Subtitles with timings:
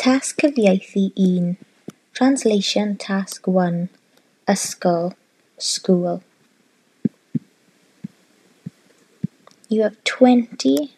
[0.00, 1.58] Tasg Cyfieithu un
[2.14, 3.90] Translation Task 1
[4.48, 5.12] Ysgol
[5.58, 6.22] School
[9.68, 10.96] You have 20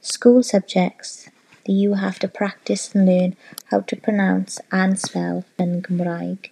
[0.00, 1.28] school subjects
[1.66, 6.48] that you have to practice and learn how to pronounce and spell in Gymraeg.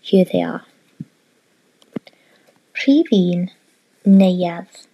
[0.00, 0.64] Here they are.
[2.74, 3.50] Rhif 1
[4.06, 4.86] Neuadd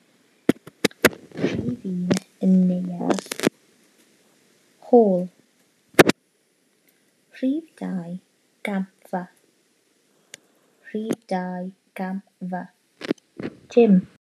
[7.80, 8.18] dau
[8.62, 9.22] gampfa.
[10.88, 12.62] Rhif dau gampfa.
[13.68, 14.21] Pum.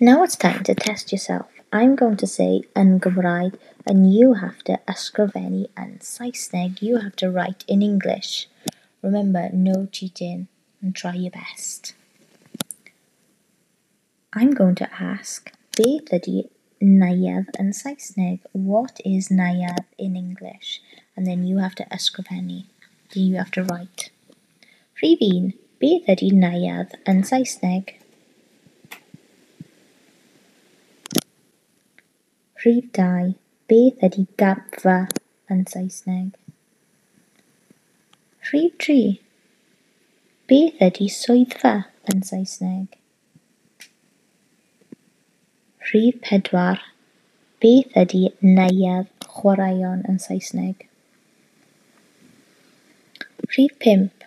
[0.00, 1.48] Now it's time to test yourself.
[1.72, 6.80] I'm going to say yn Gymraeg and you have to ysgrifennu yn Saesneg.
[6.80, 8.48] You have to write in English.
[9.02, 10.46] Remember, no cheating
[10.80, 11.94] and try your best.
[14.32, 16.46] I'm going to ask, beth ydy
[16.80, 18.38] neuadd yn?
[18.52, 20.80] What is neuadd in English?
[21.16, 22.66] And then you have to ysgrifennu.
[23.12, 24.10] Then you have to write.
[25.02, 25.54] Rhif 1.
[25.80, 26.94] Beth ydy neuadd?
[32.58, 33.34] Rhif dau.
[33.70, 34.96] Beth ydy gapfa
[35.54, 36.32] yn Saesneg?
[38.48, 39.20] Rhif tri.
[40.50, 41.74] Beth ydy swyddfa
[42.10, 42.98] yn Saesneg?
[45.92, 46.82] Rhif pedwar.
[47.62, 50.88] Beth ydy neuadd chwaraeon yn Saesneg?
[53.52, 54.17] Rhif pump.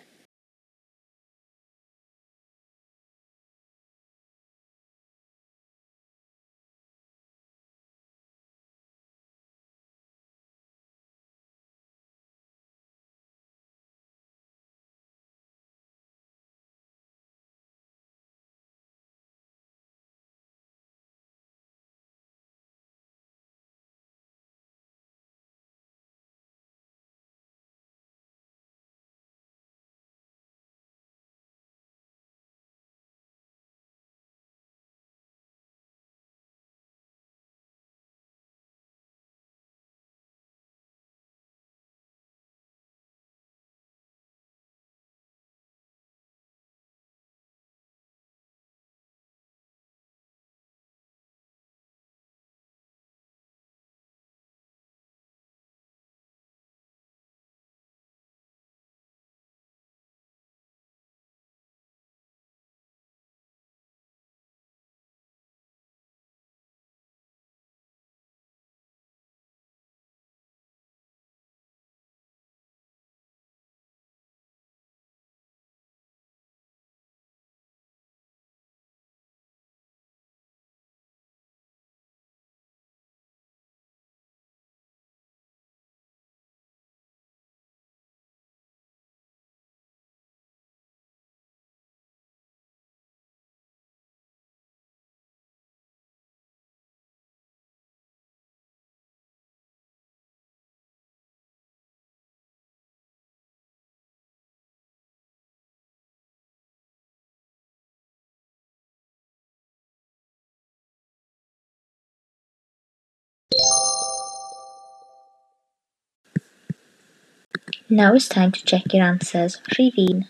[117.94, 119.58] Now it's time to check your answers.
[119.76, 120.24] Rhif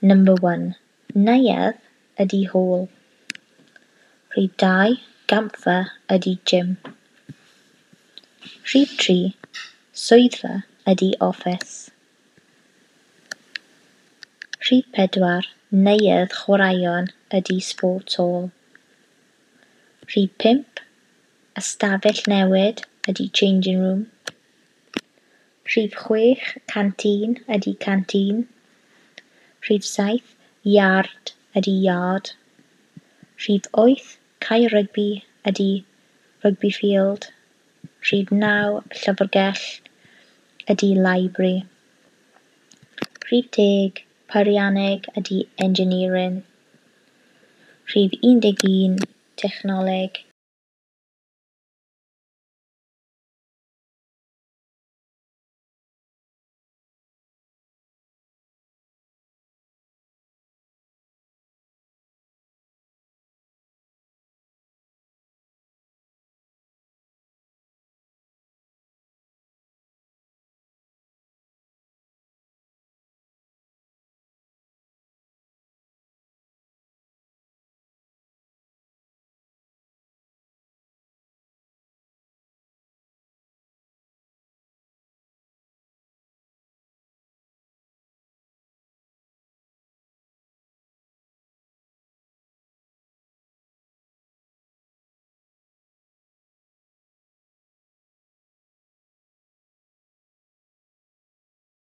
[0.00, 0.74] Number 1.
[1.14, 1.74] Neuedd
[2.18, 2.88] ydy hôl.
[4.34, 4.96] Rhif 2.
[5.28, 6.78] Gampfa ydy gym.
[8.64, 9.36] Rhif 3.
[9.92, 11.90] Swyddfa ydy office.
[14.70, 15.42] Rhif 4.
[15.70, 18.50] Neuedd chwaraeon ydy sports hall.
[20.08, 20.64] Rhif 5.
[21.60, 24.11] Ystafell newid ydy changing room.
[25.64, 28.48] Rhif chwech, canteen ydy canteen.
[29.68, 32.32] Rhif saith, yard ydy yard.
[33.38, 35.84] Rhif wyth, cae rygbi ydy
[36.44, 37.28] rygbi field.
[38.08, 39.62] Rhif naw, llyfrgell
[40.74, 41.62] ydy library.
[43.30, 44.02] Rhif deg,
[44.34, 45.38] peirianneg ydy
[45.68, 46.42] engineering.
[47.94, 48.98] Rhif undeg un,
[49.36, 50.24] technoleg.